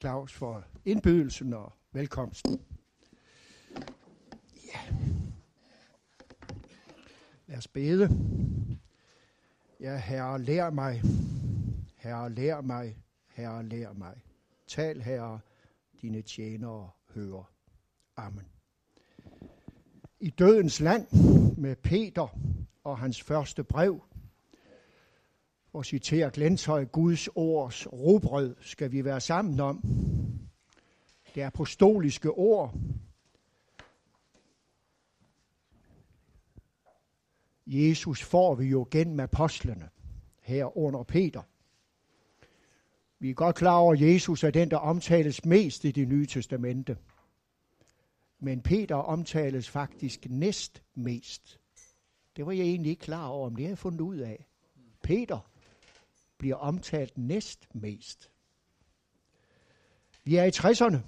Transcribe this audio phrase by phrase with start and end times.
[0.00, 2.60] Claus for indbydelsen og velkomsten.
[4.66, 4.80] Ja.
[7.46, 8.08] Lad os bede.
[9.80, 11.02] Ja, Herre, lær mig.
[11.96, 12.96] Herre, lær mig.
[13.28, 14.24] Herre, lær mig.
[14.66, 15.40] Tal, Herre,
[16.02, 17.50] dine tjenere hører.
[18.16, 18.46] Amen.
[20.20, 21.06] I dødens land
[21.56, 22.38] med Peter
[22.84, 24.02] og hans første brev,
[25.72, 29.84] og citere Glenshøj, Guds ords robrød skal vi være sammen om.
[31.34, 32.74] Det apostoliske ord.
[37.66, 39.88] Jesus får vi jo gennem apostlene
[40.42, 41.42] her under Peter.
[43.18, 46.26] Vi er godt klar over, at Jesus er den, der omtales mest i det nye
[46.26, 46.96] testamente.
[48.38, 51.60] Men Peter omtales faktisk næst mest.
[52.36, 54.46] Det var jeg egentlig ikke klar over, om det har jeg fundet ud af.
[55.02, 55.49] Peter
[56.40, 58.30] bliver omtalt næst mest.
[60.24, 60.98] Vi er i 60'erne.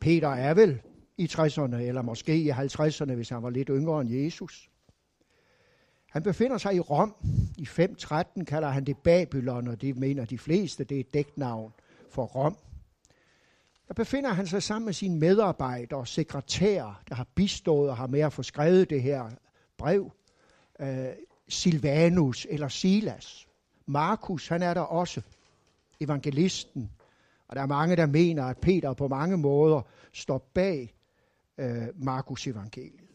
[0.00, 0.80] Peter er vel
[1.16, 4.70] i 60'erne, eller måske i 50'erne, hvis han var lidt yngre end Jesus.
[6.10, 7.14] Han befinder sig i Rom.
[7.58, 11.72] I 513 kalder han det Babylon, og det mener de fleste, det er et dæknavn
[12.10, 12.56] for Rom.
[13.88, 18.06] Der befinder han sig sammen med sine medarbejdere og sekretærer, der har bistået og har
[18.06, 19.30] med at få skrevet det her
[19.78, 20.10] brev.
[20.80, 21.08] Øh,
[21.48, 23.49] Silvanus eller Silas.
[23.90, 25.22] Markus, han er der også,
[26.00, 26.90] evangelisten.
[27.48, 29.82] Og der er mange, der mener, at Peter på mange måder
[30.12, 30.94] står bag
[31.58, 33.10] øh, Markus evangeliet.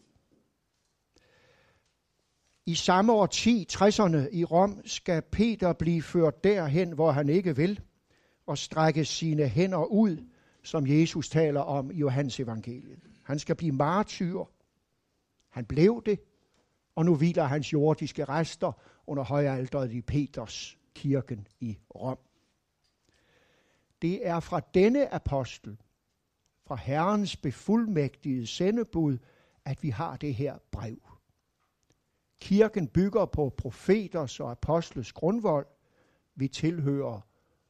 [2.66, 7.56] I samme år 10, 60'erne i Rom, skal Peter blive ført derhen, hvor han ikke
[7.56, 7.80] vil,
[8.46, 10.28] og strække sine hænder ud,
[10.62, 12.98] som Jesus taler om i Johannes evangeliet.
[13.24, 14.38] Han skal blive martyr.
[15.50, 16.20] Han blev det,
[16.94, 18.72] og nu hviler hans jordiske rester
[19.06, 22.18] under højalteret i Peters kirken i Rom.
[24.02, 25.76] Det er fra denne apostel,
[26.66, 29.18] fra Herrens befuldmægtigede sendebud,
[29.64, 30.98] at vi har det her brev.
[32.40, 35.66] Kirken bygger på profeters og apostles grundvold.
[36.34, 37.20] Vi tilhører,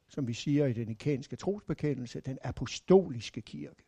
[0.08, 3.84] som vi siger i den ikenske trosbekendelse, den apostoliske kirke.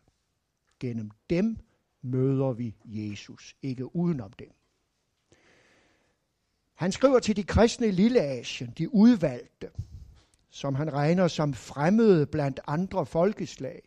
[0.80, 1.58] Gennem dem
[2.02, 4.52] møder vi Jesus, ikke udenom dem.
[6.78, 9.70] Han skriver til de kristne i Lilleasien, de udvalgte,
[10.50, 13.82] som han regner som fremmede blandt andre folkeslag.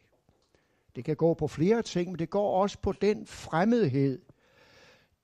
[0.96, 4.22] Det kan gå på flere ting, men det går også på den fremmedhed,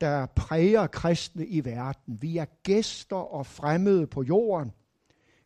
[0.02, 2.22] der præger kristne i verden.
[2.22, 4.72] Vi er gæster og fremmede på jorden.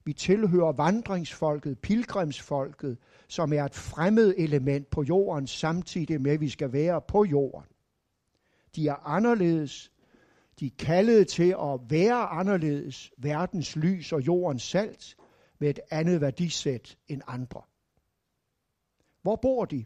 [0.03, 6.49] Vi tilhører vandringsfolket, pilgrimsfolket, som er et fremmed element på jorden, samtidig med, at vi
[6.49, 7.67] skal være på jorden.
[8.75, 9.90] De er anderledes,
[10.61, 15.17] de er kaldet til at være anderledes, verdens lys og jordens salt,
[15.59, 17.61] med et andet værdisæt end andre.
[19.21, 19.85] Hvor bor de?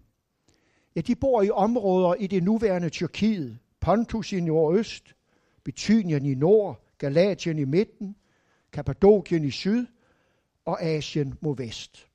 [0.96, 5.16] Ja, de bor i områder i det nuværende Tyrkiet, Pontus i nordøst,
[5.63, 8.16] Bithynien i nord, Galatien i midten,
[8.72, 9.86] Kappadokien i syd
[10.66, 12.07] og Asien mod vest.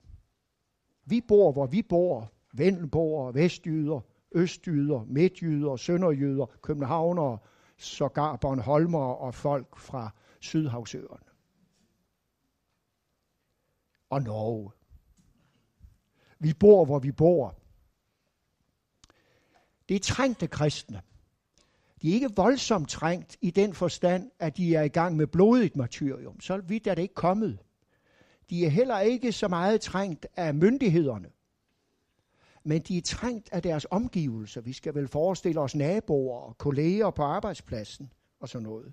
[1.05, 4.01] Vi bor, hvor vi bor, vendelboer, vestjyder,
[4.33, 7.39] østjyder, midtjyder, sønderjyder, københavnere,
[7.81, 10.11] sågar Bornholmer og folk fra
[10.41, 11.27] Sydhavsøerne.
[14.11, 14.71] Og Norge.
[16.39, 17.55] Vi bor, hvor vi bor.
[19.89, 21.03] Det er trængte kristne.
[22.03, 25.77] De er ikke voldsomt trængt i den forstand, at de er i gang med blodigt
[25.77, 26.41] martyrium.
[26.41, 27.59] Så vidt er det ikke kommet.
[28.51, 31.31] De er heller ikke så meget trængt af myndighederne
[32.63, 34.61] men de er trængt af deres omgivelser.
[34.61, 38.93] Vi skal vel forestille os naboer og kolleger på arbejdspladsen og sådan noget.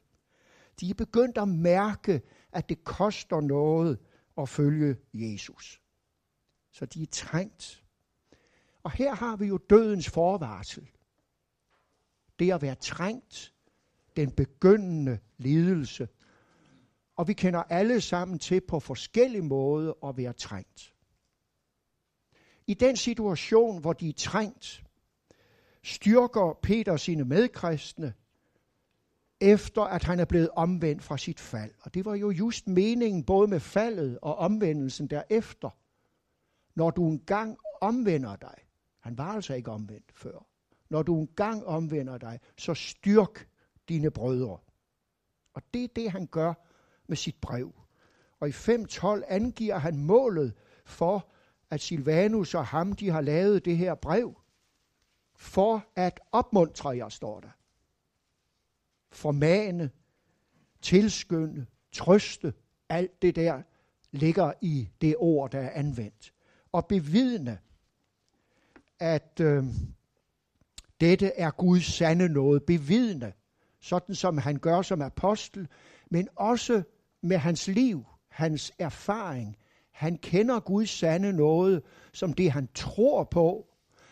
[0.79, 3.99] De er begyndt at mærke, at det koster noget
[4.37, 5.81] at følge Jesus.
[6.71, 7.83] Så de er trængt.
[8.83, 10.89] Og her har vi jo dødens forvarsel.
[12.39, 13.53] Det at være trængt,
[14.15, 16.07] den begyndende lidelse.
[17.15, 20.93] Og vi kender alle sammen til på forskellige måder at være trængt.
[22.67, 24.83] I den situation, hvor de er trængt,
[25.83, 28.13] styrker Peter sine medkristne,
[29.41, 31.71] efter at han er blevet omvendt fra sit fald.
[31.81, 35.69] Og det var jo just meningen både med faldet og omvendelsen derefter.
[36.75, 38.55] Når du engang omvender dig,
[38.99, 40.45] han var altså ikke omvendt før,
[40.89, 43.47] når du engang omvender dig, så styrk
[43.89, 44.57] dine brødre.
[45.53, 46.53] Og det er det, han gør
[47.07, 47.73] med sit brev.
[48.39, 50.53] Og i 5.12 angiver han målet
[50.85, 51.31] for,
[51.69, 54.41] at Silvanus og ham, de har lavet det her brev
[55.35, 57.49] for at opmuntre jer, står der.
[59.11, 59.89] Formane,
[60.81, 62.53] tilskynde, trøste,
[62.89, 63.61] alt det der
[64.11, 66.33] ligger i det ord, der er anvendt.
[66.71, 67.59] og bevidne,
[68.99, 69.63] at øh,
[71.01, 72.63] dette er Guds sande noget.
[72.63, 73.33] Bevidne,
[73.79, 75.67] sådan som han gør som apostel,
[76.09, 76.83] men også
[77.21, 79.57] med hans liv, hans erfaring.
[79.97, 81.83] Han kender Guds sande noget
[82.13, 83.67] som det, han tror på,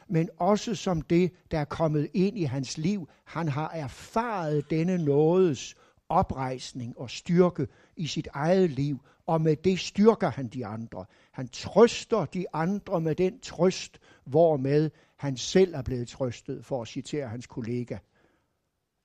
[0.08, 3.10] men også som det, der er kommet ind i hans liv.
[3.24, 5.76] Han har erfaret denne nådes
[6.10, 11.06] oprejsning og styrke i sit eget liv, og med det styrker han de andre.
[11.32, 16.88] Han trøster de andre med den trøst, hvormed han selv er blevet trøstet, for at
[16.88, 17.98] citere hans kollega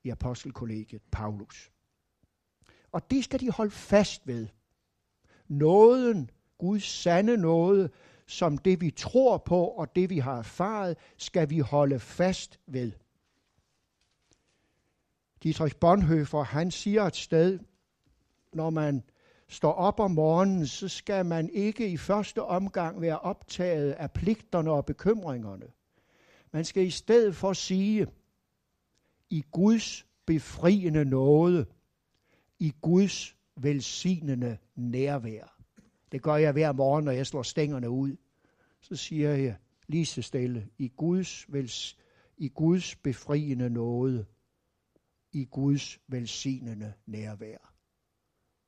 [0.05, 1.71] i apostelkollegiet, Paulus.
[2.93, 4.49] Og det skal de holde fast ved.
[5.49, 7.91] Nåden, Guds sande nåde,
[8.27, 12.93] som det vi tror på og det vi har erfaret, skal vi holde fast ved.
[15.43, 17.59] Dietrich Bonhoeffer, han siger et sted,
[18.53, 19.03] når man
[19.49, 24.71] står op om morgenen, så skal man ikke i første omgang være optaget af pligterne
[24.71, 25.67] og bekymringerne.
[26.53, 28.07] Man skal i stedet for sige,
[29.31, 31.67] i Guds befriende nåde,
[32.59, 35.60] i Guds velsignende nærvær.
[36.13, 38.17] Det gør jeg hver morgen, når jeg slår stængerne ud.
[38.81, 41.99] Så siger jeg lige så stille, i Guds, vels,
[42.37, 44.27] i Guds befriende nåde,
[45.33, 47.75] i Guds velsignende nærvær.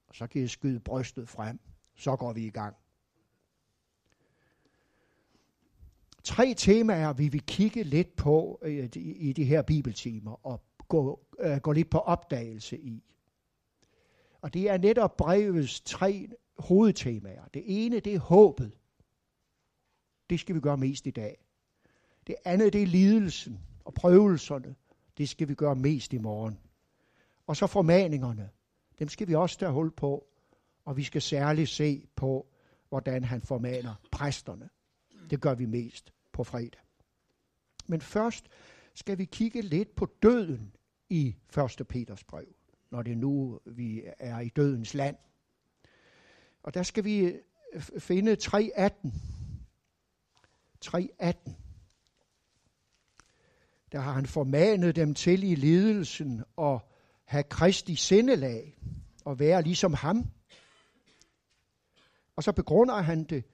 [0.07, 1.61] Og så kan jeg skyde brystet frem.
[1.95, 2.77] Så går vi i gang.
[6.25, 11.57] Tre temaer vi vil kigge lidt på øh, i de her bibeltimer og gå, øh,
[11.57, 13.05] gå lidt på opdagelse i.
[14.41, 16.29] Og det er netop brevets tre
[16.63, 17.45] hovedtemaer.
[17.55, 18.79] Det ene, det er håbet.
[20.31, 21.45] Det skal vi gøre mest i dag.
[22.27, 24.75] Det andet, det er lidelsen og prøvelserne.
[25.19, 26.59] Det skal vi gøre mest i morgen.
[27.47, 28.51] Og så formaningerne.
[28.99, 30.27] Dem skal vi også tage hul på.
[30.85, 32.47] Og vi skal særligt se på,
[32.89, 34.69] hvordan han formaner præsterne.
[35.31, 36.81] Det gør vi mest på fredag.
[37.87, 38.47] Men først
[38.95, 40.75] skal vi kigge lidt på døden
[41.11, 41.37] i
[41.81, 41.87] 1.
[41.89, 42.47] Peters brev,
[42.91, 45.17] når det nu vi er i dødens land.
[46.63, 47.19] Og der skal vi
[47.73, 49.09] øh, finde 3.18.
[50.85, 51.51] 3.18.
[53.93, 56.89] Der har han formanet dem til i ledelsen og
[57.25, 58.79] have Kristi sindelag
[59.25, 60.31] og være ligesom ham.
[62.37, 63.45] Og så begrunder han det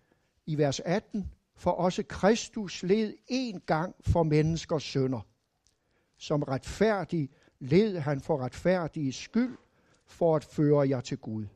[0.46, 5.20] i vers 18, for også Kristus led en gang for menneskers sønder.
[6.16, 9.58] Som retfærdig led han for retfærdiges skyld,
[10.06, 11.46] for at føre jer til Gud.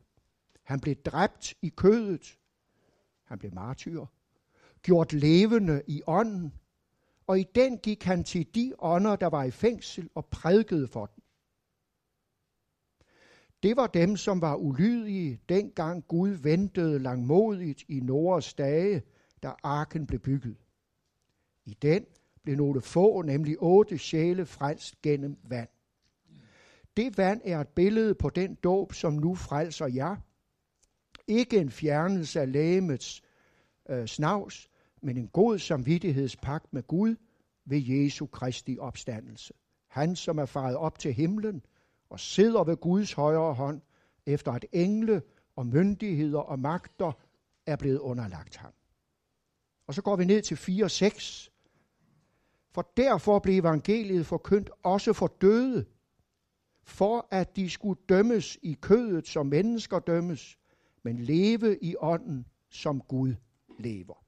[0.73, 2.39] Han blev dræbt i kødet.
[3.25, 4.05] Han blev martyr.
[4.83, 6.53] Gjort levende i ånden.
[7.27, 11.07] Og i den gik han til de ånder, der var i fængsel, og prædikede for
[11.07, 11.25] dem.
[13.63, 19.03] Det var dem, som var ulydige, dengang Gud ventede langmodigt i Noras dage,
[19.43, 20.57] da arken blev bygget.
[21.65, 22.07] I den
[22.43, 25.69] blev nogle få, nemlig otte sjæle, frelst gennem vand.
[26.97, 30.17] Det vand er et billede på den dåb, som nu frelser jer.
[31.33, 33.23] Ikke en fjernelse af lægemets
[33.89, 34.71] øh, snavs,
[35.03, 37.17] men en god samvittighedspagt med Gud
[37.65, 39.55] ved Jesu Kristi opstandelse.
[39.89, 41.63] Han, som er faret op til himlen
[42.11, 43.81] og sidder ved Guds højre hånd,
[44.27, 45.23] efter at engle
[45.57, 47.13] og myndigheder og magter
[47.67, 48.73] er blevet underlagt ham.
[49.87, 51.51] Og så går vi ned til 4 og 6.
[52.71, 55.85] For derfor blev evangeliet forkyndt også for døde,
[56.85, 60.59] for at de skulle dømmes i kødet, som mennesker dømmes,
[61.03, 63.35] men leve i ånden, som Gud
[63.79, 64.25] lever.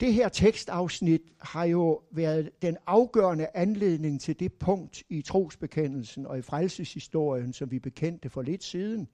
[0.00, 6.38] Det her tekstafsnit har jo været den afgørende anledning til det punkt i trosbekendelsen og
[6.38, 9.08] i frelseshistorien, som vi bekendte for lidt siden,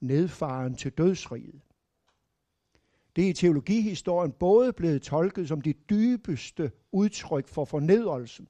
[0.00, 1.60] nedfaren til dødsriget.
[3.16, 8.48] Det er i teologihistorien både blevet tolket som det dybeste udtryk for fornedrelsen,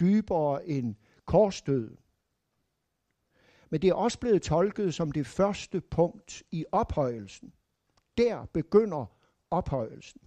[0.00, 0.94] dybere end
[1.24, 1.98] korsdøden.
[3.70, 7.52] Men det er også blevet tolket som det første punkt i ophøjelsen.
[8.18, 9.06] Der begynder
[9.50, 10.20] ophøjelsen.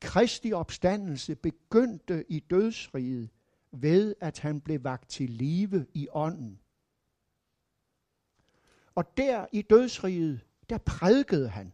[0.00, 3.30] Kristi opstandelse begyndte i dødsriget
[3.72, 6.60] ved, at han blev vagt til live i ånden.
[8.94, 10.40] Og der i dødsriget,
[10.70, 11.72] der prædikede han.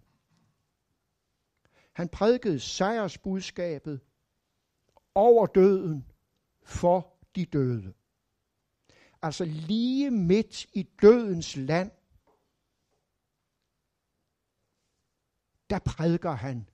[1.93, 4.01] Han prædikede sejrsbudskabet
[5.15, 6.07] over døden
[6.63, 7.93] for de døde.
[9.23, 11.91] Altså lige midt i dødens land,
[15.71, 16.69] der prædiker han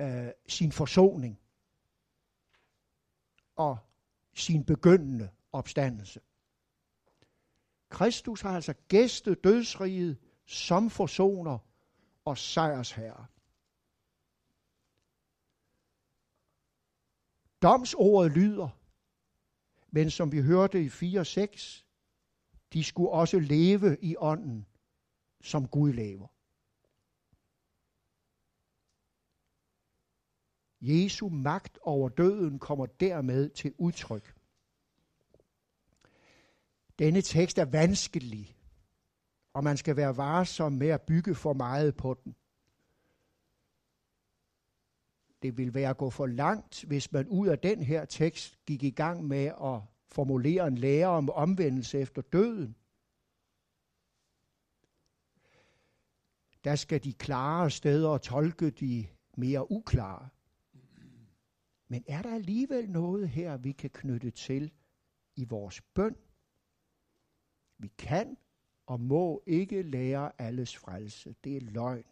[0.00, 1.40] øh, sin forsoning
[3.56, 3.78] og
[4.34, 6.20] sin begyndende opstandelse.
[7.88, 11.58] Kristus har altså gæstet dødsriget som forsoner
[12.24, 13.26] og sejrsherre.
[17.62, 18.81] Domsordet lyder,
[19.92, 21.84] men som vi hørte i 4.6,
[22.72, 24.66] de skulle også leve i ånden,
[25.42, 26.28] som Gud lever.
[30.80, 34.34] Jesu magt over døden kommer dermed til udtryk.
[36.98, 38.56] Denne tekst er vanskelig,
[39.52, 42.34] og man skal være varsom med at bygge for meget på den.
[45.42, 48.82] Det vil være at gå for langt, hvis man ud af den her tekst gik
[48.82, 52.76] i gang med at formulere en lære om omvendelse efter døden.
[56.64, 59.06] Der skal de klare steder tolke de
[59.36, 60.28] mere uklare.
[61.88, 64.72] Men er der alligevel noget her, vi kan knytte til
[65.36, 66.16] i vores bøn?
[67.78, 68.36] Vi kan
[68.86, 71.34] og må ikke lære alles frelse.
[71.44, 72.04] Det er løgn.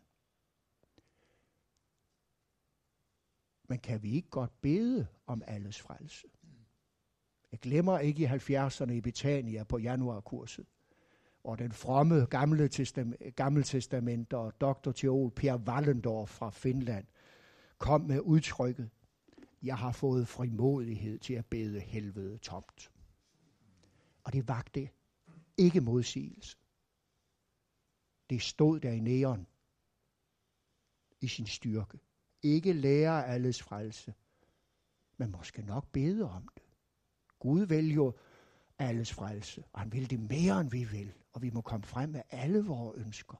[3.70, 6.26] Men kan vi ikke godt bede om alles frelse?
[7.52, 10.66] Jeg glemmer ikke i 70'erne i Betania på januarkurset,
[11.44, 14.90] og den fromme gamle, testament, gamle testament og dr.
[14.90, 17.06] teol Per Wallendorf fra Finland
[17.78, 18.90] kom med udtrykket,
[19.62, 22.92] jeg har fået frimodighed til at bede helvede tomt.
[24.24, 24.88] Og det vagte
[25.56, 26.56] ikke modsigelse.
[28.30, 29.46] Det stod der i næren
[31.20, 31.98] i sin styrke.
[32.42, 34.14] Ikke lære alles frelse,
[35.16, 36.62] men måske nok bede om det.
[37.38, 38.12] Gud vil jo
[38.78, 42.08] alles frelse, og han vil det mere, end vi vil, og vi må komme frem
[42.08, 43.36] med alle vores ønsker.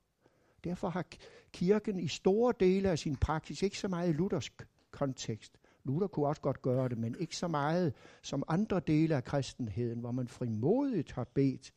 [0.64, 1.06] Derfor har
[1.52, 6.42] kirken i store dele af sin praksis, ikke så meget luthersk kontekst, Luther kunne også
[6.42, 11.12] godt gøre det, men ikke så meget som andre dele af kristenheden, hvor man frimodigt
[11.12, 11.74] har bedt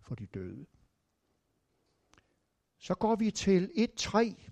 [0.00, 0.66] for de døde.
[2.78, 3.70] Så går vi til
[4.00, 4.50] 1.3,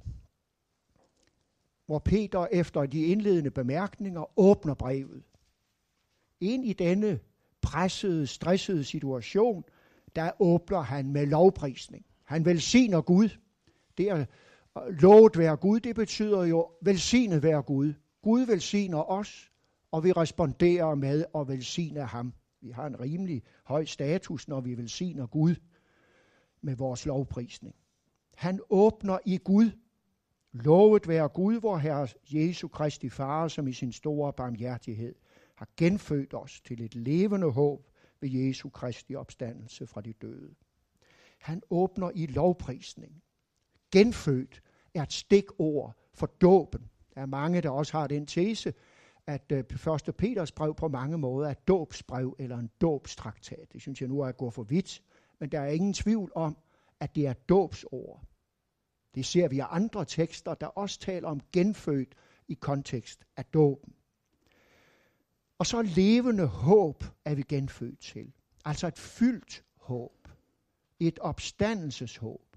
[1.88, 5.22] hvor Peter efter de indledende bemærkninger åbner brevet.
[6.40, 7.20] Ind i denne
[7.60, 9.64] pressede, stressede situation,
[10.16, 12.06] der åbner han med lovprisning.
[12.24, 13.28] Han velsigner Gud.
[13.98, 14.26] Det er øh,
[14.88, 17.94] lovet være Gud, det betyder jo velsignet være Gud.
[18.22, 19.52] Gud velsigner os,
[19.90, 22.32] og vi responderer med at velsigne ham.
[22.60, 25.54] Vi har en rimelig høj status, når vi velsigner Gud
[26.62, 27.74] med vores lovprisning.
[28.34, 29.70] Han åbner i Gud.
[30.64, 35.14] Lovet være Gud, vor Herre Jesu Kristi Far, som i sin store barmhjertighed
[35.54, 40.54] har genfødt os til et levende håb ved Jesu Kristi opstandelse fra de døde.
[41.38, 43.22] Han åbner i lovprisning.
[43.92, 44.62] Genfødt
[44.94, 46.90] er et stikord for dåben.
[47.14, 48.74] Der er mange, der også har den tese,
[49.26, 49.64] at øh,
[50.08, 50.14] 1.
[50.18, 53.72] Peters brev på mange måder er et dåbsbrev eller en dåbstraktat.
[53.72, 55.02] Det synes jeg nu er at gå for vidt,
[55.38, 56.56] men der er ingen tvivl om,
[57.00, 58.22] at det er dåbsord.
[59.18, 62.14] Det ser vi i andre tekster, der også taler om genfødt
[62.48, 63.94] i kontekst af dåben.
[65.58, 68.32] Og så levende håb er vi genfødt til.
[68.64, 70.28] Altså et fyldt håb.
[71.00, 72.56] Et opstandelseshåb.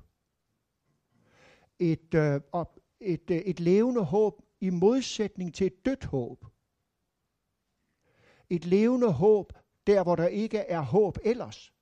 [1.80, 6.46] Et, øh, op, et, øh, et levende håb i modsætning til et dødt håb.
[8.50, 9.54] Et levende håb,
[9.88, 11.74] der hvor der ikke er håb ellers.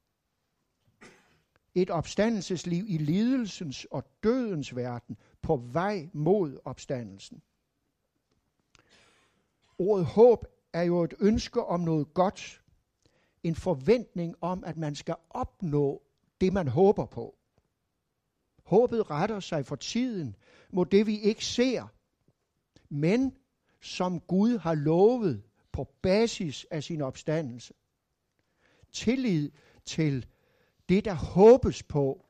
[1.76, 7.42] Et opstandelsesliv i lidelsens og dødens verden på vej mod opstandelsen.
[9.78, 12.62] Ordet håb er jo et ønske om noget godt.
[13.44, 16.02] En forventning om, at man skal opnå
[16.42, 17.36] det, man håber på.
[18.64, 20.36] Håbet retter sig for tiden
[20.74, 21.88] mod det, vi ikke ser,
[22.90, 23.38] men
[23.82, 27.74] som Gud har lovet på basis af sin opstandelse.
[28.92, 29.52] Tillid
[29.86, 30.26] til
[30.90, 32.26] det, der håbes på,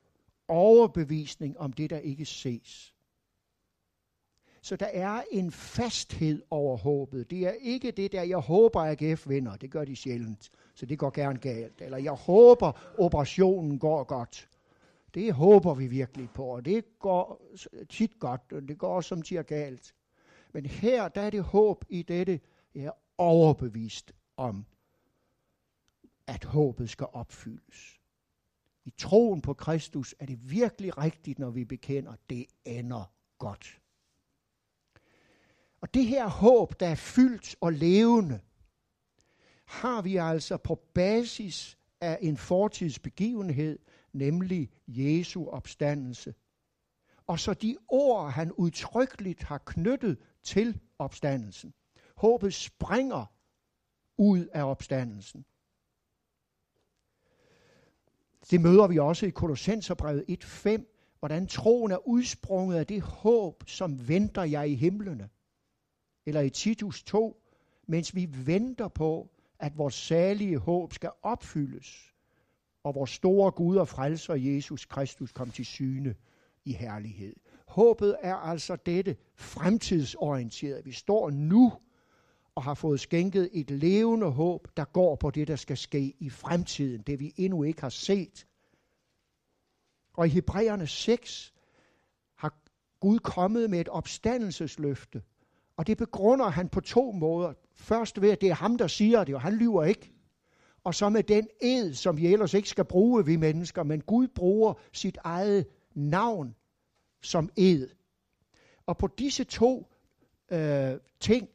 [0.48, 2.94] overbevisning om det, der ikke ses.
[4.62, 7.30] Så der er en fasthed over håbet.
[7.30, 9.56] Det er ikke det der, jeg håber, at AGF vinder.
[9.56, 11.80] Det gør de sjældent, så det går gerne galt.
[11.80, 14.48] Eller jeg håber, operationen går godt.
[15.14, 17.42] Det håber vi virkelig på, og det går
[17.88, 19.94] tit godt, og det går som siger galt.
[20.52, 22.40] Men her, der er det håb i dette,
[22.74, 24.64] jeg er overbevist om,
[26.26, 27.99] at håbet skal opfyldes.
[28.90, 33.80] I troen på Kristus er det virkelig rigtigt, når vi bekender, at det ender godt.
[35.80, 38.40] Og det her håb, der er fyldt og levende,
[39.64, 43.78] har vi altså på basis af en fortidsbegivenhed,
[44.12, 46.34] nemlig Jesu opstandelse.
[47.26, 51.74] Og så de ord, han udtrykkeligt har knyttet til opstandelsen.
[52.16, 53.26] Håbet springer
[54.18, 55.44] ud af opstandelsen.
[58.50, 64.08] Det møder vi også i Kolossenserbrevet 1.5, hvordan troen er udsprunget af det håb, som
[64.08, 65.28] venter jeg i himlene.
[66.26, 67.42] Eller i Titus 2,
[67.86, 72.14] mens vi venter på, at vores salige håb skal opfyldes,
[72.84, 76.14] og vores store Gud og frelser Jesus Kristus kom til syne
[76.64, 77.36] i herlighed.
[77.66, 80.84] Håbet er altså dette fremtidsorienteret.
[80.84, 81.72] Vi står nu
[82.60, 86.30] og har fået skænket et levende håb, der går på det, der skal ske i
[86.30, 88.46] fremtiden, det vi endnu ikke har set.
[90.16, 91.54] Og i Hebræerne 6
[92.36, 92.54] har
[93.00, 95.22] Gud kommet med et opstandelsesløfte,
[95.76, 97.52] og det begrunder han på to måder.
[97.74, 100.12] Først ved, at det er ham, der siger det, og han lyver ikke.
[100.84, 104.28] Og så med den ed, som vi ellers ikke skal bruge, vi mennesker, men Gud
[104.28, 106.54] bruger sit eget navn
[107.22, 107.88] som ed.
[108.86, 109.86] Og på disse to
[110.52, 111.48] øh, ting,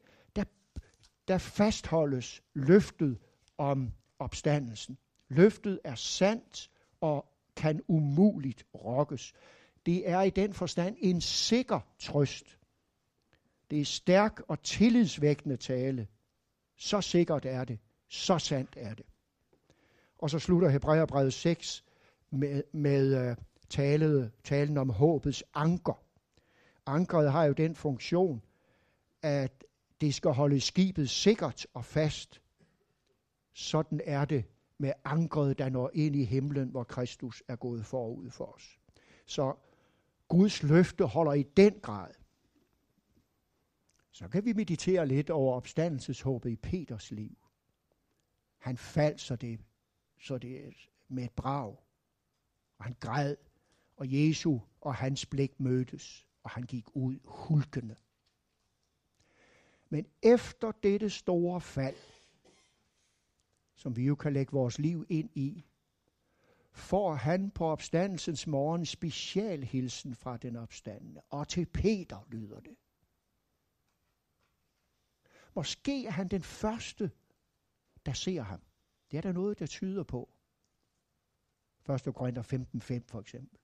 [1.28, 3.18] der, fastholdes løftet
[3.58, 4.98] om opstandelsen.
[5.28, 9.32] Løftet er sandt og kan umuligt rokkes.
[9.86, 12.58] Det er i den forstand en sikker trøst.
[13.70, 16.08] Det er stærk og tillidsvækkende tale.
[16.76, 17.78] Så sikkert er det.
[18.08, 19.06] Så sandt er det.
[20.18, 21.84] Og så slutter Hebræerbrevet 6
[22.30, 23.36] med, med uh,
[23.68, 26.02] talet, talen om håbets anker.
[26.86, 28.42] Ankeret har jo den funktion,
[29.22, 29.65] at
[30.00, 32.42] det skal holde skibet sikkert og fast.
[33.52, 34.44] Sådan er det
[34.78, 38.78] med ankret, der når ind i himlen, hvor Kristus er gået forud for os.
[39.26, 39.54] Så
[40.28, 42.10] Guds løfte holder i den grad.
[44.10, 47.38] Så kan vi meditere lidt over opstandelseshåbet i Peters liv.
[48.58, 49.60] Han faldt så det,
[50.20, 50.74] så det
[51.08, 51.76] med et brag,
[52.78, 53.36] og han græd,
[53.96, 57.96] og Jesu og hans blik mødtes, og han gik ud hulkende.
[59.96, 61.96] Men efter dette store fald,
[63.74, 65.64] som vi jo kan lægge vores liv ind i,
[66.72, 71.20] får han på opstandelsens morgen specialhilsen fra den opstandende.
[71.30, 72.76] Og til Peter lyder det.
[75.54, 77.10] Måske er han den første,
[78.06, 78.60] der ser ham.
[79.10, 80.30] Det er der noget, der tyder på.
[81.88, 82.14] 1.
[82.14, 83.58] Korinther 15.5 for eksempel.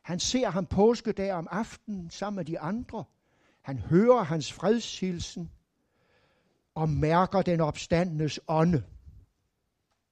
[0.00, 3.04] Han ser ham påskedag om aftenen sammen med de andre.
[3.60, 5.50] Han hører hans fredshilsen
[6.74, 8.84] og mærker den opstandenes ånde.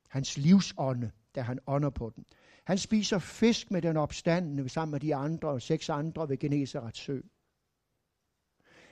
[0.08, 2.24] Hans livsånde, da han ånder på den.
[2.64, 6.98] Han spiser fisk med den opstandende sammen med de andre og seks andre ved Genesarets
[6.98, 7.20] sø.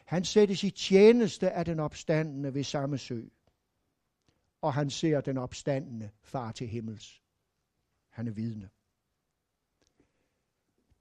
[0.05, 3.23] Han sættes i tjeneste af den opstandende ved samme sø.
[4.61, 7.23] Og han ser den opstandende far til himmels.
[8.09, 8.71] Han er vidne.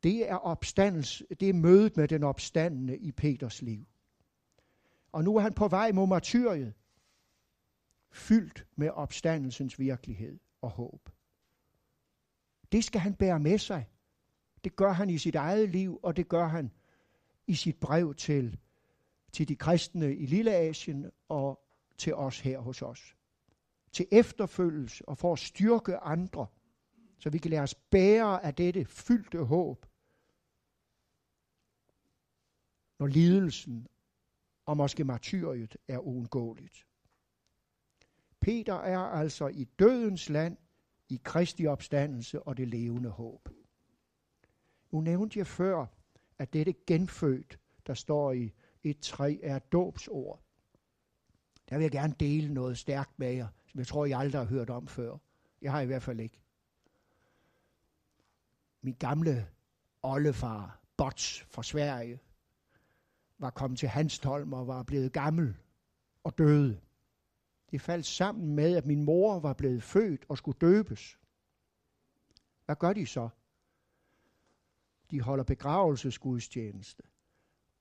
[0.05, 3.87] Det er, opstandelse, det er mødet med den opstandende i Peters liv.
[5.11, 6.73] Og nu er han på vej mod martyriet,
[8.11, 11.09] fyldt med opstandelsens virkelighed og håb.
[12.71, 13.89] Det skal han bære med sig.
[14.63, 16.71] Det gør han i sit eget liv, og det gør han
[17.47, 18.59] i sit brev til,
[19.31, 21.65] til de kristne i Lille Asien og
[21.97, 23.15] til os her hos os.
[23.91, 26.47] Til efterfølgelse og for at styrke andre,
[27.19, 29.85] så vi kan lade os bære af dette fyldte håb,
[32.99, 33.87] når lidelsen
[34.65, 36.87] og måske martyriet er uundgåeligt.
[38.39, 40.57] Peter er altså i dødens land,
[41.09, 43.49] i Kristi opstandelse og det levende håb.
[44.91, 45.85] Nu nævnte jeg før,
[46.39, 48.53] at dette genfødt, der står i
[48.83, 50.41] et træ, er et dåbsord.
[51.69, 54.47] Der vil jeg gerne dele noget stærkt med jer, som jeg tror, I aldrig har
[54.47, 55.17] hørt om før.
[55.61, 56.41] Jeg har i hvert fald ikke.
[58.81, 59.47] Min gamle
[60.03, 62.19] oldefar, Bots fra Sverige,
[63.37, 65.57] var kommet til Hanstholm og var blevet gammel
[66.23, 66.81] og døde.
[67.71, 71.19] Det faldt sammen med, at min mor var blevet født og skulle døbes.
[72.65, 73.29] Hvad gør de så?
[75.11, 77.03] De holder begravelsesgudstjeneste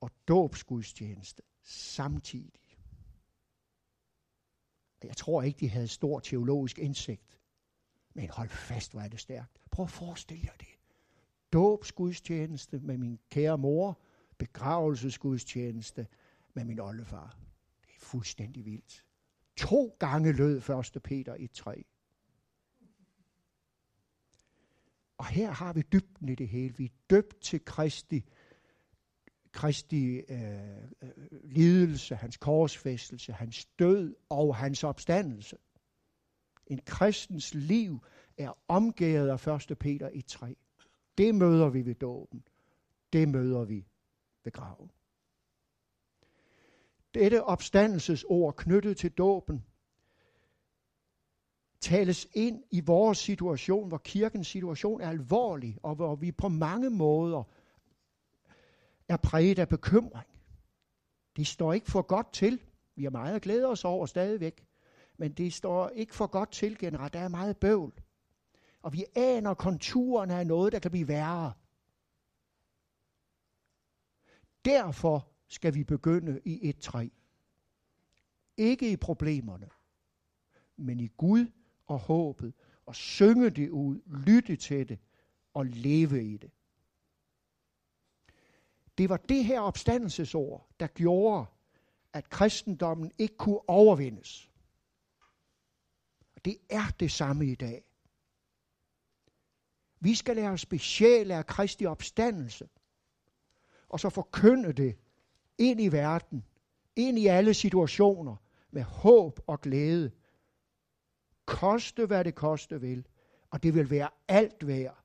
[0.01, 2.79] og dåbsgudstjeneste samtidig.
[5.05, 7.41] Jeg tror ikke, de havde stor teologisk indsigt.
[8.15, 9.61] Men hold fast, hvor er det stærkt.
[9.71, 10.79] Prøv at forestille jer det.
[11.53, 14.01] Dåbsgudstjeneste med min kære mor,
[14.39, 16.07] begravelsesgudstjeneste
[16.55, 17.37] med min oldefar.
[17.83, 19.05] Det er fuldstændig vildt.
[19.57, 20.57] To gange lød
[20.97, 21.03] 1.
[21.03, 21.85] Peter i 3.
[25.19, 26.77] Og her har vi dybden i det hele.
[26.77, 28.25] Vi er døbt til Kristi,
[29.53, 31.11] Kristi øh, øh,
[31.45, 35.57] lidelse, hans korsfæstelse, hans død og hans opstandelse.
[36.67, 38.05] En kristens liv
[38.39, 39.79] er omgivet af 1.
[39.79, 40.57] Peter i 3.
[41.19, 42.45] Det møder vi ved dåben.
[43.13, 43.87] Det møder vi
[44.45, 44.91] ved graven.
[47.15, 49.65] Dette opstandelsesord knyttet til dåben
[51.81, 56.91] tales ind i vores situation, hvor kirkens situation er alvorlig, og hvor vi på mange
[56.91, 57.43] måder
[59.09, 60.29] er præget af bekymring.
[61.37, 62.61] Det står ikke for godt til.
[62.97, 64.67] Vi er meget at glæde os over stadigvæk.
[65.17, 67.13] Men det står ikke for godt til generelt.
[67.13, 67.93] Der er meget bøvl.
[68.83, 71.53] Og vi aner konturerne af noget, der kan blive værre.
[74.65, 77.09] Derfor skal vi begynde i et træ.
[78.57, 79.69] Ikke i problemerne,
[80.77, 81.47] men i Gud
[81.87, 82.55] og håbet,
[82.87, 84.99] og synge det ud, lytte til det
[85.55, 86.51] og leve i det.
[88.99, 91.47] Det var det her opstandelsesord, der gjorde,
[92.13, 94.51] at kristendommen ikke kunne overvindes.
[96.37, 97.85] Og det er det samme i dag.
[100.01, 102.69] Vi skal lære speciale af Kristi opstandelse,
[103.95, 104.99] og så forkynde det
[105.59, 106.45] ind i verden,
[106.97, 108.37] ind i alle situationer,
[108.71, 110.11] med håb og glæde.
[111.47, 113.07] Koste hvad det koste vil,
[113.51, 115.05] og det vil være alt værd.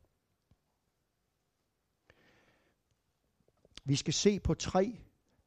[3.86, 5.00] Vi skal se på tre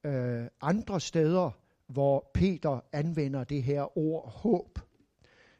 [0.05, 1.50] øh, andre steder,
[1.87, 4.78] hvor Peter anvender det her ord håb.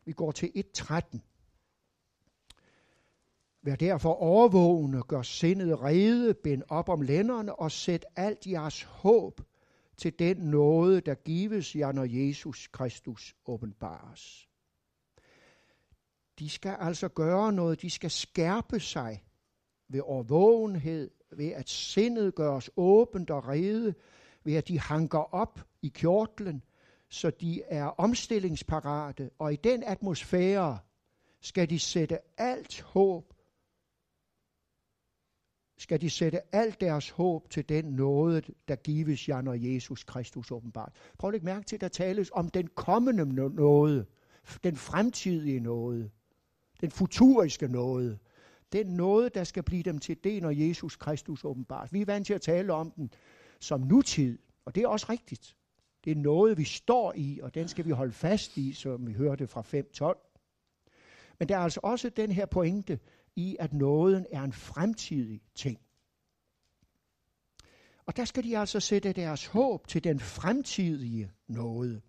[0.05, 1.18] Vi går til 1.13.
[3.64, 9.40] Vær derfor overvågende, gør sindet rede, bind op om lænderne og sæt alt jeres håb
[9.96, 14.48] til den nåde, der gives jer, når Jesus Kristus åbenbares.
[16.38, 19.25] De skal altså gøre noget, de skal skærpe sig
[19.88, 23.94] ved overvågenhed, ved at sindet gøres åbent og rede,
[24.44, 26.62] ved at de hanker op i kjortlen,
[27.09, 30.79] så de er omstillingsparate, og i den atmosfære
[31.40, 33.35] skal de sætte alt håb,
[35.83, 40.51] skal de sætte alt deres håb til den nåde, der gives jer, når Jesus Kristus
[40.51, 40.92] åbenbart.
[41.18, 44.07] Prøv at lægge mærke til, at der tales om den kommende nåde,
[44.64, 46.11] den fremtidige nåde,
[46.81, 48.18] den futuriske nåde.
[48.73, 51.92] Den nåde, der skal blive dem til det, når Jesus Kristus åbenbart.
[51.92, 53.11] Vi er vant til at tale om den
[53.61, 55.57] som nutid, og det er også rigtigt.
[56.05, 59.12] Det er noget, vi står i, og den skal vi holde fast i, som vi
[59.12, 61.37] hørte fra 5.12.
[61.38, 62.99] Men der er altså også den her pointe
[63.37, 65.79] i, at nåden er en fremtidig ting.
[68.07, 72.01] Og der skal de altså sætte deres håb til den fremtidige nåde.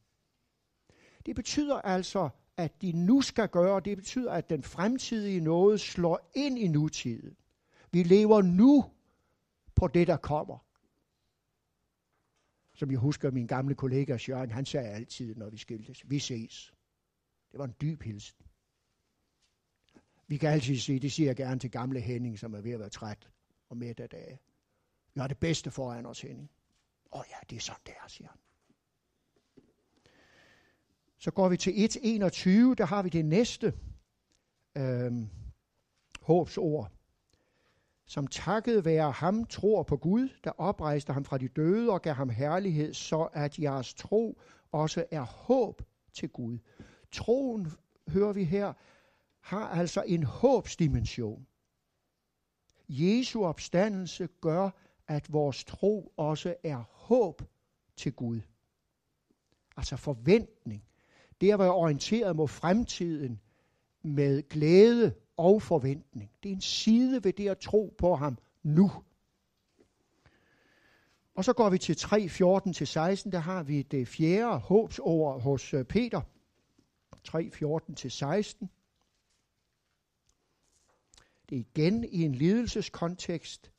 [1.26, 6.32] Det betyder altså, at de nu skal gøre, det betyder, at den fremtidige nåde slår
[6.36, 7.38] ind i nutiden.
[7.92, 8.86] Vi lever nu
[9.76, 10.58] på det, der kommer.
[12.76, 16.74] Som jeg husker min gamle kollega Sjøren, han sagde altid, når vi skiltes, vi ses.
[17.52, 18.43] Det var en dyb hilsen.
[20.34, 22.80] Vi kan altid sige, det siger jeg gerne til gamle Henning, som er ved at
[22.80, 23.30] være træt
[23.70, 24.40] og midt af dage.
[25.14, 26.50] Vi har det bedste foran os, Henning.
[27.12, 28.38] Åh oh ja, det er sådan der, siger han.
[31.18, 33.74] Så går vi til 1.21, der har vi det næste
[34.78, 35.30] øhm,
[36.22, 36.92] håbsord.
[38.06, 42.14] Som takket være ham tror på Gud, der oprejste ham fra de døde og gav
[42.14, 44.42] ham herlighed, så at jeres tro
[44.72, 45.82] også er håb
[46.14, 46.58] til Gud.
[47.12, 47.68] Troen,
[48.08, 48.74] hører vi her,
[49.44, 51.48] har altså en håbsdimension.
[52.90, 54.70] Jesu opstandelse gør,
[55.08, 57.42] at vores tro også er håb
[57.96, 58.42] til Gud.
[59.78, 60.84] Altså forventning.
[61.42, 63.40] Det at være orienteret mod fremtiden
[64.02, 66.32] med glæde og forventning.
[66.44, 68.92] Det er en side ved det at tro på ham nu.
[71.36, 75.86] Og så går vi til 3, 14-16, der har vi det fjerde håbsord hos øh,
[75.86, 76.22] Peter.
[77.24, 78.68] 3, 14-16.
[81.50, 83.72] Det er igen i en lidelseskontekst,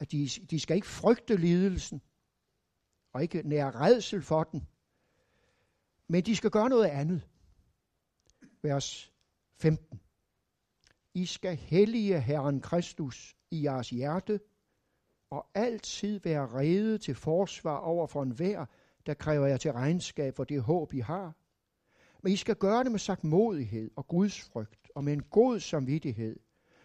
[0.00, 2.02] at de, de skal ikke frygte lidelsen,
[3.12, 4.68] og ikke nære redsel for den,
[6.08, 7.28] men de skal gøre noget andet.
[8.62, 9.12] Vers
[9.54, 10.00] 15.
[11.14, 14.40] I skal hellige Herren Kristus i jeres hjerte,
[15.30, 18.66] og altid være rede til forsvar over for enhver,
[19.06, 21.36] der kræver jer til regnskab for det håb, I har.
[22.22, 26.36] Men I skal gøre det med sagt modighed og gudsfrygt, og med en god samvittighed,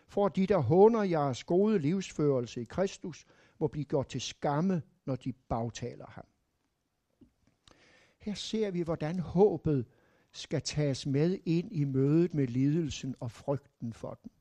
[0.08, 3.26] for de, der håner jeres gode livsførelse i Kristus,
[3.60, 6.26] må blive gjort til skamme, når de bagtaler ham.
[8.18, 9.86] Her ser vi, hvordan håbet
[10.32, 14.32] skal tages med ind i mødet med lidelsen og frygten for den.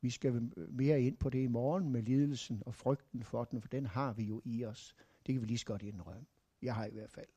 [0.00, 3.68] Vi skal mere ind på det i morgen med lidelsen og frygten for den, for
[3.68, 4.94] den har vi jo i os.
[5.26, 6.26] Det kan vi lige så godt indrømme.
[6.62, 7.28] Jeg har i hvert fald.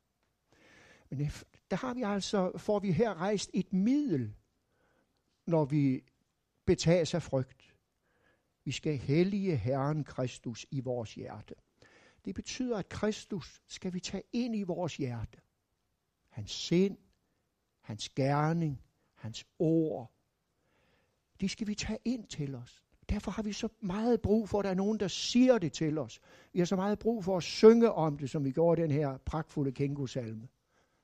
[1.10, 1.30] Men
[1.70, 4.34] der har vi altså, får vi her rejst et middel,
[5.46, 6.02] når vi
[6.66, 7.76] betages af frygt.
[8.64, 11.54] Vi skal hellige Herren Kristus i vores hjerte.
[12.24, 15.38] Det betyder, at Kristus skal vi tage ind i vores hjerte.
[16.28, 16.98] Hans sind,
[17.80, 18.82] hans gerning,
[19.14, 20.12] hans ord.
[21.40, 22.82] Det skal vi tage ind til os.
[23.08, 25.98] Derfor har vi så meget brug for, at der er nogen, der siger det til
[25.98, 26.20] os.
[26.52, 29.18] Vi har så meget brug for at synge om det, som vi gjorde den her
[29.18, 30.48] pragtfulde kængusalme.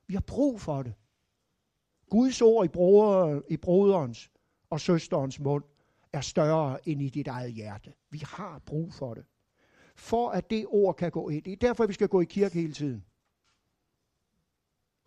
[0.07, 0.94] Vi har brug for det.
[2.11, 4.31] Guds ord i, broder, i broderens
[4.72, 5.64] og søsterens mund
[6.12, 7.92] er større end i dit eget hjerte.
[8.11, 9.24] Vi har brug for det.
[9.96, 11.44] For at det ord kan gå ind.
[11.44, 13.04] Det er derfor, vi skal gå i kirke hele tiden.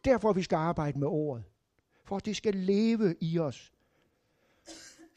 [0.05, 1.43] Derfor, vi skal arbejde med ordet.
[2.03, 3.71] For at det skal leve i os.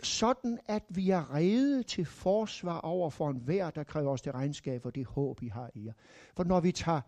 [0.03, 4.83] Sådan, at vi er rede til forsvar over for enhver, der kræver os til regnskab
[4.83, 5.93] for det håb, vi har i jer.
[6.37, 7.01] For når vi tager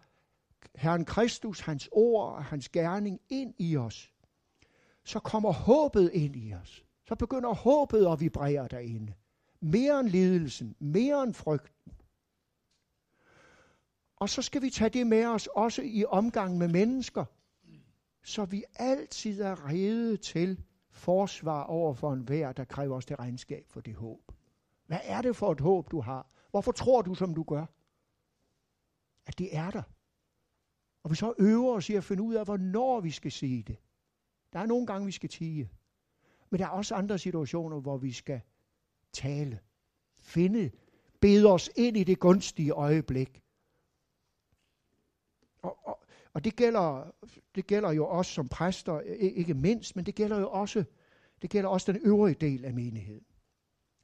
[0.74, 4.12] Herren Kristus, hans ord og hans gerning ind i os,
[5.04, 6.84] så kommer håbet ind i os.
[7.10, 9.14] Så begynder håbet at vibrere derinde.
[9.60, 11.92] Mere end lidelsen, mere end frygten.
[14.16, 17.24] Og så skal vi tage det med os også i omgang med mennesker,
[18.22, 23.66] så vi altid er rede til forsvar over for enhver, der kræver os til regnskab
[23.68, 24.32] for det håb.
[24.86, 26.26] Hvad er det for et håb, du har?
[26.50, 27.66] Hvorfor tror du, som du gør?
[29.26, 29.82] At det er der.
[31.02, 33.76] Og vi så øver os i at finde ud af, hvornår vi skal sige det.
[34.52, 35.70] Der er nogle gange, vi skal tige.
[36.50, 38.40] Men der er også andre situationer, hvor vi skal
[39.12, 39.60] tale.
[40.18, 40.70] Finde,
[41.20, 43.42] bede os ind i det gunstige øjeblik.
[45.62, 47.14] Og, og, og det, gælder,
[47.54, 50.84] det gælder jo også som præster, ikke mindst, men det gælder jo også,
[51.42, 53.26] det gælder også den øvrige del af menigheden.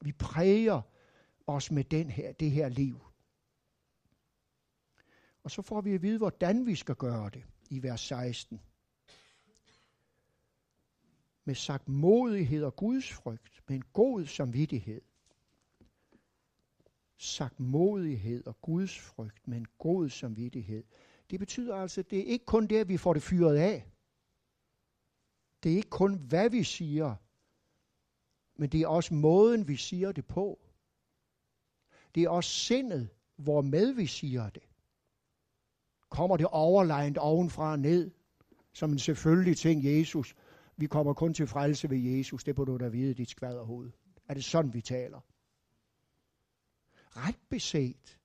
[0.00, 0.82] Vi præger
[1.46, 3.00] os med den her, det her liv.
[5.42, 8.60] Og så får vi at vide, hvordan vi skal gøre det i vers 16.
[11.46, 15.00] Med sagt modighed og Guds frygt, med en god samvittighed.
[17.16, 20.84] Sagt modighed og Guds frygt, med en god samvittighed.
[21.30, 23.86] Det betyder altså, at det er ikke kun det, at vi får det fyret af.
[25.62, 27.14] Det er ikke kun, hvad vi siger,
[28.56, 30.58] men det er også måden, vi siger det på.
[32.14, 34.62] Det er også sindet, hvor med vi siger det.
[36.08, 38.10] Kommer det overlegnet ovenfra og ned,
[38.72, 40.34] som en selvfølgelig ting, Jesus.
[40.76, 43.90] Vi kommer kun til frelse ved Jesus, det burde du da vide, dit skvaderhoved.
[44.28, 45.20] Er det sådan, vi taler?
[47.16, 48.18] Ret beset,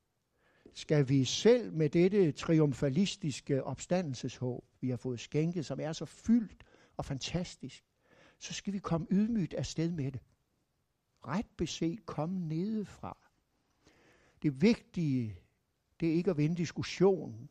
[0.74, 6.64] skal vi selv med dette triumfalistiske opstandelseshåb, vi har fået skænket, som er så fyldt
[6.98, 7.84] og fantastisk,
[8.40, 10.22] så skal vi komme ydmygt afsted med det.
[11.28, 13.18] Ret beset komme nedefra.
[14.42, 15.40] Det vigtige,
[16.00, 17.50] det er ikke at vinde diskussionen,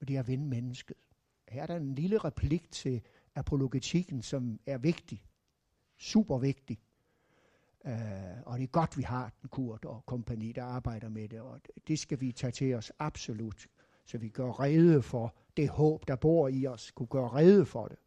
[0.00, 0.96] men det er at vinde mennesket.
[1.48, 3.02] Her er der en lille replik til
[3.34, 5.24] apologetikken, som er vigtig.
[5.98, 6.80] Super vigtig.
[7.84, 11.28] Uh, øh, og det er godt, vi har den Kurt og kompagni, der arbejder med
[11.28, 13.66] det, og det skal vi tage til os absolut,
[14.04, 17.88] så vi gør rede for det håb, der bor i os, kunne gøre rede for
[17.88, 17.98] det,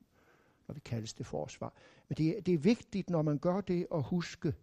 [0.67, 1.73] når vi kaldes det forsvar.
[2.09, 4.53] Men det, det er vigtigt, når man gør det, at huske,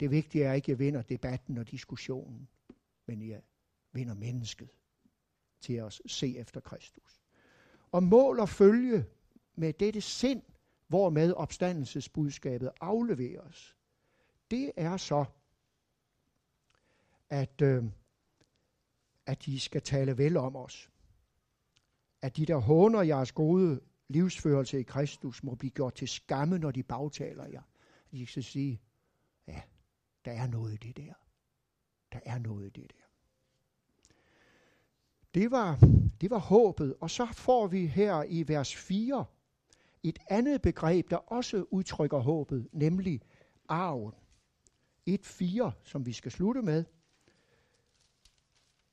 [0.00, 2.48] det vigtige er ikke, at jeg vinder debatten og diskussionen,
[3.06, 3.40] men jeg
[3.92, 4.68] vinder mennesket
[5.60, 7.22] til at se efter Kristus.
[7.92, 9.04] Og mål og følge
[9.58, 10.42] med dette sind,
[10.86, 13.76] hvormed opstandelsesbudskabet afleveres,
[14.50, 15.24] det er så,
[17.30, 17.84] at, øh,
[19.26, 20.90] at de skal tale vel om os.
[22.22, 26.70] At de, der håner jeres gode livsførelse i Kristus, må blive gjort til skamme, når
[26.70, 27.62] de bagtaler jer.
[28.10, 28.80] De skal sige,
[29.46, 29.62] ja,
[30.24, 31.14] der er noget i det der.
[32.12, 33.08] Der er noget i det der.
[35.34, 35.78] Det var,
[36.20, 36.94] det var håbet.
[37.00, 39.24] Og så får vi her i vers 4
[40.02, 43.20] et andet begreb, der også udtrykker håbet, nemlig
[43.68, 44.12] arven.
[45.10, 46.84] 1.4, som vi skal slutte med,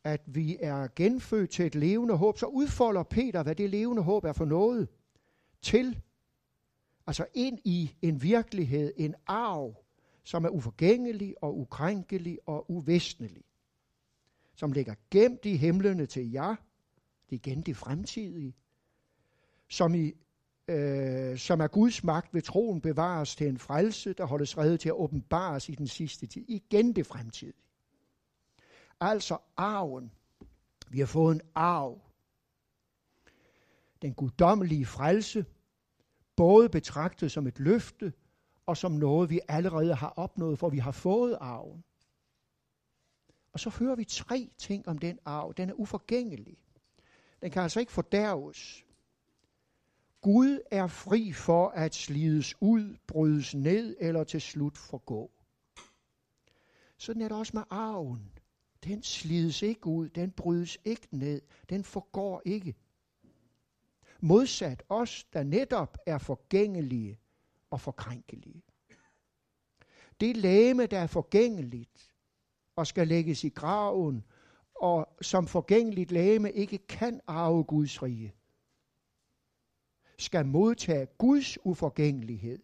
[0.04, 4.24] at vi er genfødt til et levende håb, så udfolder Peter, hvad det levende håb
[4.24, 4.88] er for noget,
[5.62, 6.02] til,
[7.08, 9.84] altså ind i en virkelighed, en arv,
[10.24, 13.44] som er uforgængelig og ukrænkelig og uvestnelig,
[14.56, 16.56] som ligger gemt i himlene til jer,
[17.30, 18.56] det er igen det fremtidige,
[19.70, 20.14] som i
[20.68, 24.90] øh, som er Guds magt ved troen bevares til en frelse, der holdes reddet til
[24.90, 26.46] at åbenbares i den sidste tid.
[26.48, 27.64] Igen det fremtidige.
[29.00, 30.12] Altså arven.
[30.90, 32.02] Vi har fået en arv.
[34.02, 35.46] Den guddommelige frelse,
[36.36, 38.14] både betragtet som et løfte,
[38.66, 41.84] og som noget, vi allerede har opnået, for vi har fået arven.
[43.54, 45.54] Og så hører vi tre ting om den arv.
[45.58, 46.58] Den er uforgængelig.
[47.42, 48.86] Den kan altså ikke fordærves.
[50.26, 55.32] Gud er fri for at slides ud, brydes ned eller til slut forgå.
[56.98, 58.32] Sådan er det også med arven.
[58.84, 62.76] Den slides ikke ud, den brydes ikke ned, den forgår ikke.
[64.20, 67.20] Modsat os, der netop er forgængelige
[67.70, 68.64] og forkrænkelige.
[70.20, 72.16] Det læme, der er forgængeligt
[72.76, 74.24] og skal lægges i graven,
[74.76, 78.34] og som forgængeligt læme ikke kan arve Guds rige,
[80.20, 82.60] skal modtage Guds uforgængelighed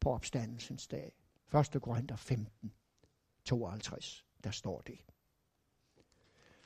[0.00, 1.12] på opstandelsens dag.
[1.74, 1.82] 1.
[1.82, 2.72] Korinther 15,
[3.44, 4.98] 52, der står det.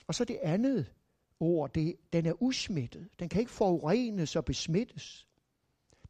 [0.06, 0.92] Og så det andet
[1.40, 3.08] ord, det, den er usmittet.
[3.18, 5.26] Den kan ikke forurenes og besmittes.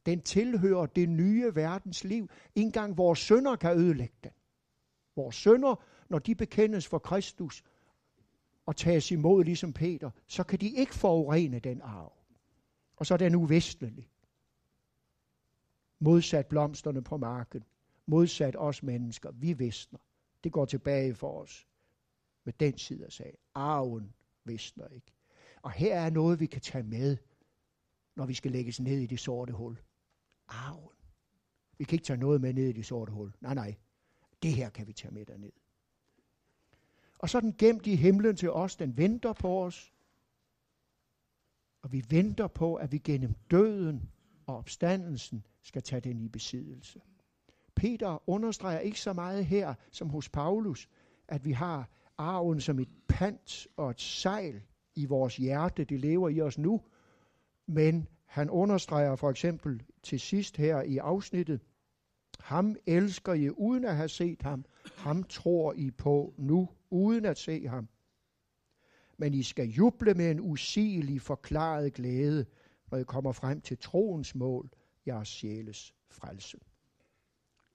[0.07, 2.29] Den tilhører det nye verdens liv.
[2.55, 4.33] Ingen gang vores sønder kan ødelægge den.
[5.17, 7.62] Vores sønder, når de bekendes for Kristus
[8.67, 12.12] og tages imod ligesom Peter, så kan de ikke forurene den arv.
[12.97, 14.11] Og så er den uvestelig.
[15.98, 17.64] Modsat blomsterne på marken.
[18.06, 19.30] Modsat os mennesker.
[19.30, 19.98] Vi visner.
[20.44, 21.66] Det går tilbage for os.
[22.44, 23.38] Med den side af sagen.
[23.54, 25.12] Arven visner ikke.
[25.62, 27.16] Og her er noget, vi kan tage med,
[28.16, 29.78] når vi skal lægges ned i det sorte hul.
[30.48, 30.96] Arven.
[31.78, 33.32] Vi kan ikke tage noget med ned i det sorte hul.
[33.40, 33.74] Nej, nej.
[34.42, 35.52] Det her kan vi tage med derned.
[37.18, 38.76] Og så den gemt i himlen til os.
[38.76, 39.92] Den venter på os.
[41.82, 44.11] Og vi venter på, at vi gennem døden
[44.46, 47.00] og opstandelsen skal tage den i besiddelse.
[47.74, 50.88] Peter understreger ikke så meget her, som hos Paulus,
[51.28, 54.62] at vi har arven som et pant og et sejl
[54.94, 55.85] i vores hjerte.
[55.85, 56.80] Det lever i os nu.
[57.66, 61.61] Men han understreger for eksempel til sidst her i afsnittet,
[62.40, 64.64] ham elsker I uden at have set ham.
[64.96, 67.88] Ham tror I på nu, uden at se ham.
[69.18, 72.46] Men I skal juble med en usigelig forklaret glæde,
[72.90, 74.70] når I kommer frem til troens mål,
[75.07, 76.59] jeres sjæles frelse.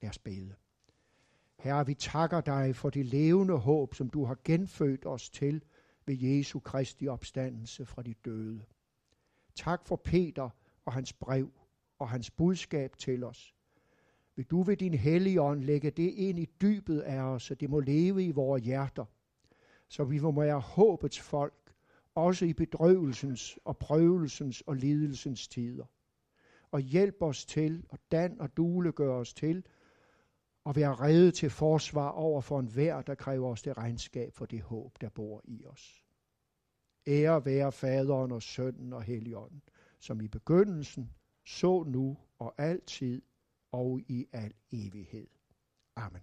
[0.02, 0.54] Lad os bede.
[1.58, 5.64] Herre, vi takker dig for det levende håb, som du har genfødt os til
[6.06, 8.64] ved Jesu Kristi opstandelse fra de døde.
[9.54, 10.50] Tak for Peter
[10.84, 11.52] og hans brev
[11.98, 13.54] og hans budskab til os.
[14.36, 17.70] Vil du ved din hellige ånd lægge det ind i dybet af os, så det
[17.70, 19.04] må leve i vores hjerter,
[19.88, 21.61] så vi må være håbets folk,
[22.14, 25.86] også i bedrøvelsens og prøvelsens og lidelsens tider.
[26.70, 29.64] Og hjælp os til, og dan og dule gør os til,
[30.64, 34.62] og være redde til forsvar over for enhver, der kræver os det regnskab for det
[34.62, 36.04] håb, der bor i os.
[37.06, 39.62] Ære være faderen og sønnen og helligånden,
[39.98, 41.10] som i begyndelsen,
[41.44, 43.22] så nu og altid
[43.72, 45.28] og i al evighed.
[45.96, 46.22] Amen.